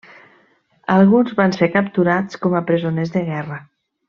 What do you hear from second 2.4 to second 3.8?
com a presoners de guerra.